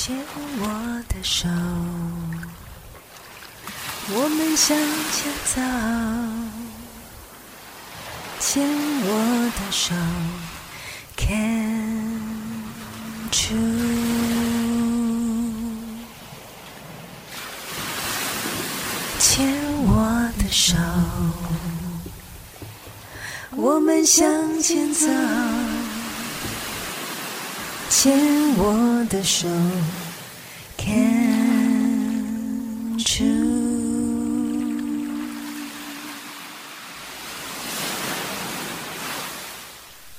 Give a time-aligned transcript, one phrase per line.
[0.00, 0.16] 牵
[0.60, 0.64] 我
[1.08, 1.48] 的手，
[4.14, 4.78] 我们向
[5.10, 5.60] 前走。
[8.38, 8.62] 牵
[9.02, 9.92] 我的手
[11.16, 12.22] ，Can
[13.32, 13.58] you？
[19.18, 19.52] 牵
[19.82, 19.90] 我
[20.38, 20.76] 的手，
[23.56, 25.08] 我们向前走。
[27.90, 29.46] 牵我的手。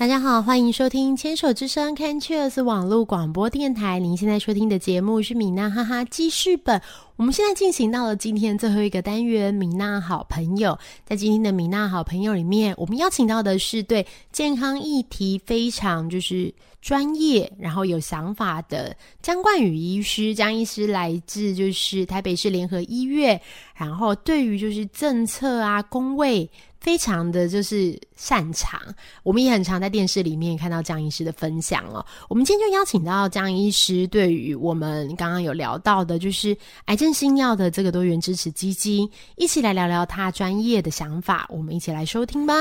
[0.00, 3.98] 大家好，欢迎收听牵手之声 Can Cheers 网络广播电台。
[3.98, 6.80] 您现在收听的节目是米娜哈哈记事本。
[7.16, 10.78] 我们现在进行到了今天最后一个单元，米娜好朋友。
[11.04, 20.34] 在今天的米娜好朋友里面，我们邀请到的是对健康议题非常就是专业，然后有想法的江冠宇医师。
[20.34, 23.38] 江医师来自就是台北市联合医院，
[23.74, 26.50] 然后对于就是政策啊、工位。
[26.80, 28.80] 非常的就是擅长，
[29.22, 32.04] 我们也很常在电视里面看到江医师的分享哦。
[32.28, 36.56] 我们今天就邀请到江医师，对于我们刚刚有聊到的，就是
[36.86, 41.46] 癌症新药的这个多元支持基金，一起来聊聊他专业的想法。
[41.50, 42.54] 我们一起来收听吧。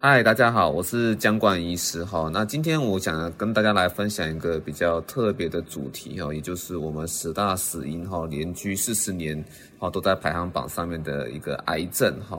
[0.00, 2.30] 嗨，大家好，我是江冠医师哈。
[2.32, 9.42] 那今天我想跟大家来分享一个比较特别的主题哈，也就是我们十大死因哈，连续四十年
[9.78, 12.38] 哈都在排行榜上面的一个癌症哈。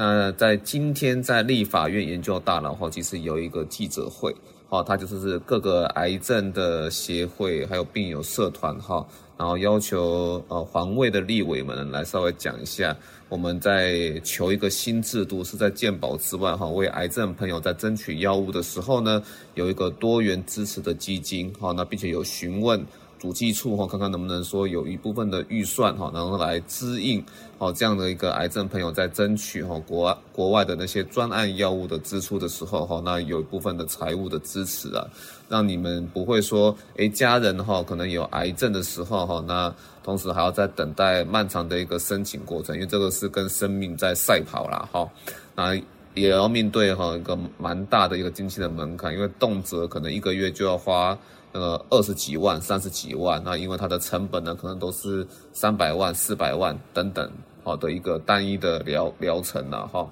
[0.00, 4.32] 那在今天，在立法院研究大楼哈，其实有一个记者会，
[4.68, 9.04] 哈，它就是是各个癌症的协会还有病友社团哈，
[9.36, 12.96] 然后要求呃环卫的立委们来稍微讲一下，
[13.28, 19.20] 我们在求一个新制度，是在健保之外哈，为癌症朋友在争取药物的时候呢，
[19.54, 22.80] 有一个多元支持的基金哈，那并且有询问。
[23.18, 27.22] 主计处哈，看看能不能说有一部分的预算哈，然后来支应
[27.58, 35.04] 好这样的一个癌症朋友在争取哈国国外的那些专案药物的支出的时候哈，那有一部分的财务的支持啊，
[35.48, 45.08] 让你们不会说诶家人哈可能有癌症的时候哈，那同时还要在等待漫长的一个申请过程，因为这个是跟生命在赛跑啦哈，
[45.54, 45.76] 那
[46.14, 51.18] 也要面对哈一个蛮大的一个经济的门槛，因为动辄可能一个月就要花。
[51.52, 57.32] 呃，二十几万、三十几万，那因为它的成本呢，可能都是三百万、四百万等等，
[57.64, 60.06] 好的一个单一的疗疗程了哈。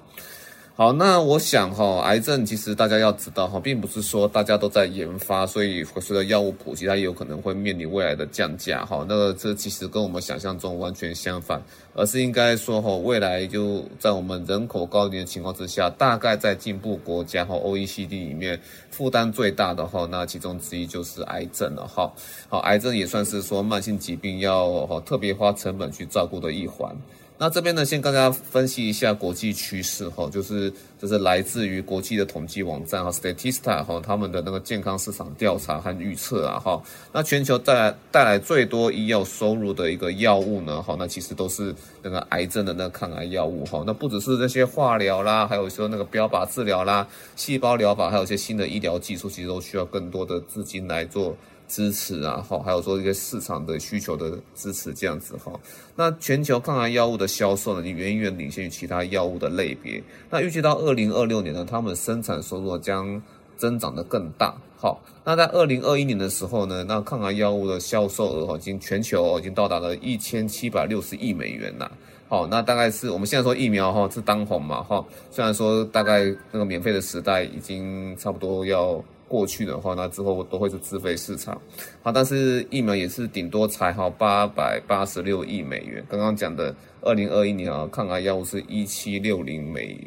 [0.77, 9.03] 好，那我想哈，癌症其实大家要知道哈，并不是说大家都在研发，所以随着药物普及，它也有可能会面临未来的降价哈。
[9.09, 11.59] 那个这其实跟我们想象中完全相反，
[11.95, 18.61] 而是应该说哈，未来就在我们人口高龄的情况之下，大概在进步国家哈 OECD 里面
[18.91, 22.13] 负担最大的哈，那其中之一就是癌症了哈。
[22.49, 26.95] 好，癌症也算是说慢性疾病要特别花成本去照顾的一环。
[27.39, 36.81] 那这边呢，先跟大家分析一下国际趋势哈，就是就是来自于国际的统计网站哈，Statista 哈，他们的那个健康市场调查和预测啊哈。
[37.13, 43.83] 那全球带来带来最多医药收入的一个药物呢，哈，那其实都是那个癌症的那抗癌药物哈。
[43.85, 51.37] 那不只是那些化疗啦，还有说那个标靶治疗啦、细胞疗法，还有一些新的医疗技术，其实都需要更多的资金来做。
[51.67, 55.51] 支持啊，哈，还有说一些市场的需求的支持这样子哈。
[55.95, 60.01] 那全球抗癌药物的销售呢，也远远领先于其他药物的类别。
[60.29, 63.21] 那预计到二零二六年呢，他们生产收入将
[63.57, 64.55] 增长的更大。
[64.79, 71.91] 好，那在二零二一年的时候呢，那抗癌药物的销售额哈，已经全球已经到达了一千七百六十亿美元了。
[72.27, 79.03] 好，那大概是我们现在说疫苗哈是当红嘛哈，虽然说大概那个免费的时代已经差不多要。
[79.29, 81.61] 过去的话，那之后都会是自费市场，
[82.01, 86.01] 好，但是疫苗也是顶多才好八百八十六亿美元。
[86.07, 89.99] 刚刚讲的二零二一年啊，抗癌药物是一七六零美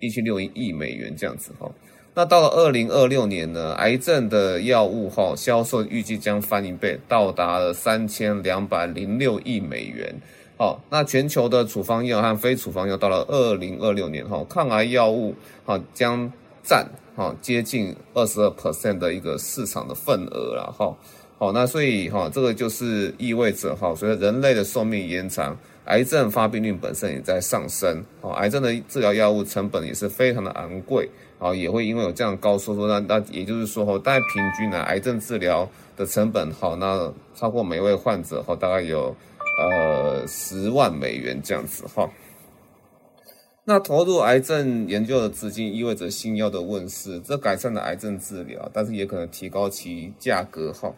[0.00, 1.70] 一七六零亿美元这样子哈。
[2.14, 10.14] 那到了二零二六年呢，癌症的药物哈销售预计将翻一倍，到达了三千两百零六亿美元。
[10.62, 15.34] 好，那全球的处方药和非处方药到了二零二六年哈，抗癌药物
[15.66, 16.32] 哈将
[16.62, 16.86] 占。
[17.16, 20.96] 哈，接近二十二 percent 的一个市场的份额了哈。
[21.36, 28.00] 好，那所以哈，这个就是意味着哈，随着人类的寿命延长，癌症发病率本身也在上升。
[28.20, 31.10] 哦，癌症的治疗药物成本也是非常的昂贵。
[31.40, 39.12] 啊，也会因为有这样高收入，那那也就是说哈，大概平均呢，癌症治疗的成本好，那超过每位患者哈，大概有
[39.58, 42.10] 呃十万美元这样子哈。
[43.64, 50.92] 那投入癌症研究的资金意味着新药的问世，这改善了癌症治疗，但是也可能提高其价格哈。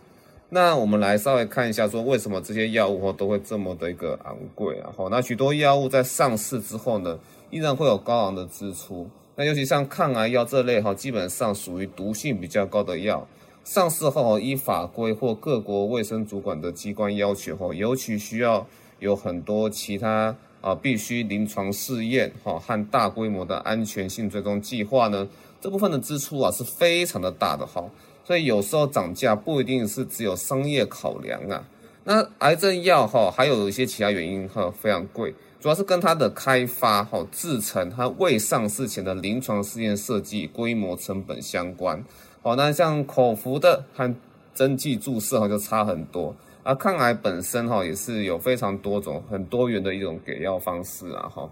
[0.49, 4.91] 那我们来稍微看一下，说为什么这些药物哈都会这么的一个昂贵啊？
[4.97, 7.19] 哈，那许多药物在上市之后呢，
[7.51, 9.09] 依然会有高昂的支出。
[9.37, 13.27] 那尤其像抗癌药这类哈，基本上属于毒性比较高的药，
[13.65, 18.67] 上市后依法规或各国卫生主管的机关要求哈，尤其需要
[18.99, 25.27] 有很多其他啊必须临床试验哈和大规模的安全性追踪计划呢，
[25.63, 27.83] 这部分的支出啊是非常的大的哈。
[28.23, 31.67] 所以有时候涨价不一定是只有商业考量啊。
[32.05, 42.05] 那癌症药哈还有一些其他原因哈非常贵，主要是跟它的开发哈制成它未上市前的临床试验设计规模成本相关。
[42.45, 44.15] 好，那像口服的和
[44.55, 46.37] 针剂注射哈就差很多。
[46.63, 51.49] 而抗癌本身哈也是有非常多种很多元的一种给药方式啊哈。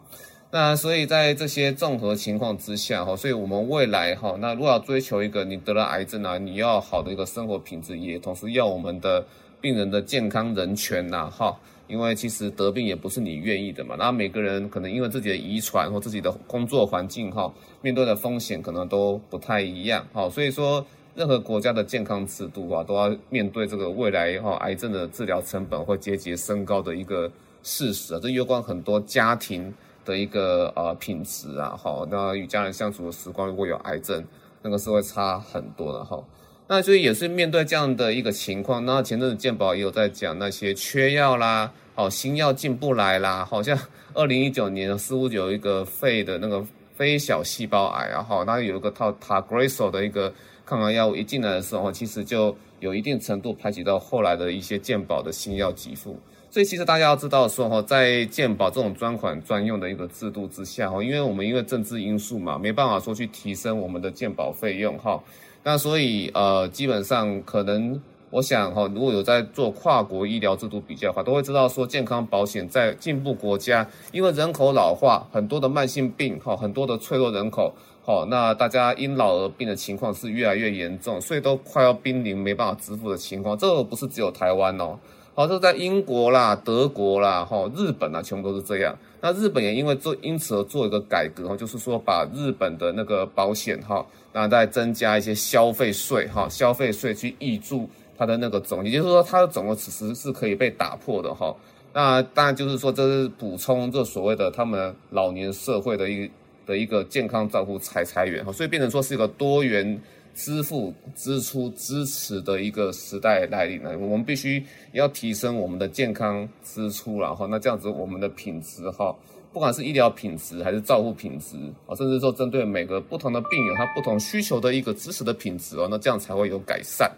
[0.50, 9.24] 那所以在这些综合情况之下哈，所以我们未来哈，那如果要追求一个你得了癌症啊，你要好的一个生活品质，也同时要我们的
[9.62, 11.58] 病人的健康人权呐哈，
[11.92, 17.52] 因为其实得病也不是你愿意的嘛，那每个人可能因为自己的遗传或自己的工作环境哈，
[17.82, 20.84] 面对的风险可能都不太一样哈，所以说
[21.14, 27.30] 任何国家的健康制度啊，都要面对这个未来哈癌症的治疗成本会节节升高的一个
[27.62, 29.72] 事实啊，这攸关很多家庭。
[30.04, 34.20] 的一个呃品质啊，好，那与家人相处的时光，如果有癌症，
[34.60, 36.20] 那个是会差很多的哈。
[36.66, 43.78] 那所以也是面对这样的一个情况，那前阵子健保也有在讲那些缺药啦，好新药进不来啦，好像
[44.14, 50.32] 二零一九年似乎有一个肺的那个非小细胞癌啊，哈，那有一个套 t a g r e s o 的一个
[50.64, 56.18] 抗癌药物一进来的时候，其实就有一定程度排挤到后来的一些健保的新药给付。
[56.50, 65.18] 所以其实大家要知道说哈，在健保这种专款专用的一个制度之下哈，因为我们因为政治因素嘛，没办法说去提升我们的健保费用哈。
[65.64, 67.98] 那所以呃，基本上可能
[68.32, 77.70] 我想哈，如果有在做跨国医疗制度比较的话，都会知道说健康保险在进步国家，因为人口老化，很多的慢性病哈，很多的脆弱人口
[78.02, 83.56] 好，那大家因老而病的情况是越来越严重，所以都快要濒临没办法支付的情况。
[83.58, 84.98] 这个不是只有台湾哦。
[85.34, 88.96] 好，这在英国啦、德国啦、哈、日本啊，全部都是这样。
[89.20, 97.88] 那日本也因为做，因此而做一个改革哈，就是说把日本的那个保险哈，那再增加一些消费税哈，消费税去挹注
[98.22, 101.52] 它的那个总，也就是说它的总额此时是可以被打破的哈。
[101.92, 106.30] 那当然就是说这是补充这所谓的他们老年社会的一
[106.64, 110.00] 的一个健康照护财财源哈，所以变成说是一个多元。
[110.34, 119.14] 支付支出支持的一个时代来临了，我们必须要提升我们的健康支出，然后那这样子我们的品质哈，
[119.52, 121.54] 不管是医疗品质还是照护品质
[121.86, 127.12] 啊，甚至说针对每个不同的病友他不同需求的一个支持的品质哦，那这样才会有改善。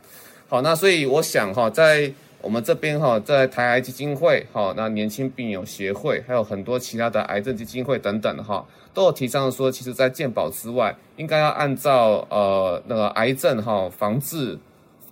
[0.49, 14.58] 好，那所以我想哈，在我们这边哈，在台癌基金会哈，那年轻病友协会，还有很多其他的癌症基金会等等哈，都有提倡说，其实，在健保之外，应该要按照呃那个癌症哈防治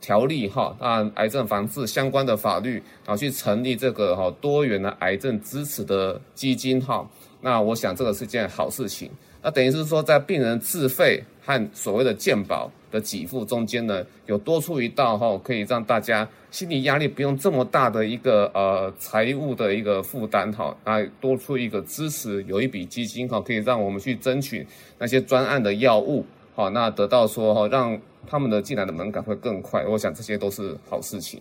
[0.03, 2.75] 条例哈，按癌症防治相关的法律，
[3.07, 7.09] 然后去成立这个哈多元的癌症支持的基金哈。
[7.41, 9.11] 那我想这个是件好事情。
[9.43, 16.29] 那等于是说，在病人自费和所谓的健保的给付中间呢，有多出一道哈，可以让大家。
[16.53, 24.67] 心理压力不用这么大的一个呃财务的一个负担哈，那多出一个支持，有一笔基金哈，可以让我们去争取
[24.99, 31.41] 那些专案的药物，好，那得到说哈，让他们的进来的门槛会更快，我想这些都是好事情。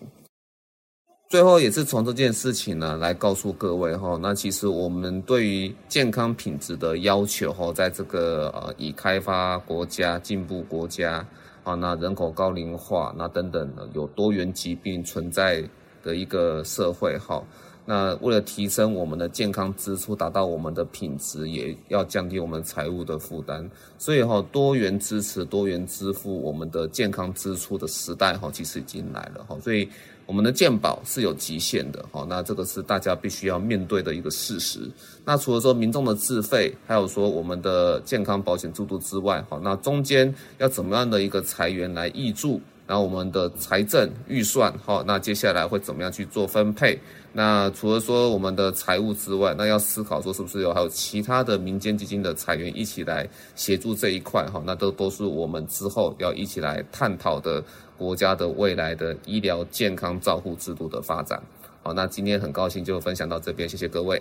[1.31, 11.25] 最后也是从这件事情呢来告诉各位哈，那其实我们对于健康品质的要求哈，在这个呃已开发国家、进步国家。
[11.63, 15.63] 啊，那人口高龄化，那等等的有多元疾病存在
[16.03, 17.41] 的一个社会，哈，
[17.85, 29.89] 那为了提升我们的健康支出，达到我们的品质，也要降低我们财务的负担，所以哈，多元支持、多元支付我们的健康支出的时代，哈，其实已经来了，哈，所以。
[30.27, 34.79] 我们的健保是有极限的，哈，那这个是大家必须要面对的一个事实。
[35.25, 42.61] 那除了说民众的自费，还有说我们的健康保险制度之外，哈，那中间要怎么样的一个裁员来挹注？
[42.91, 46.99] 然后我们的财政预算，好，那接下来会怎么样去做分配？
[47.31, 57.63] 那除了说我们的财务之外，那要思考说是不是有还有其他的民间基金的裁员一起来协助这一块，哈，那都都是我们之后要一起来探讨的。
[57.97, 61.39] 国家的未来的医疗健康照护制度的发展，
[61.83, 64.19] 好，那今天很高兴就分享到这边，谢谢各位。